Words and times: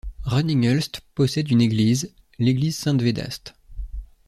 Reningelst 0.25 1.01
possède 1.13 1.51
une 1.51 1.61
église, 1.61 2.15
l'église 2.39 2.75
Saint-Védaste. 2.75 3.53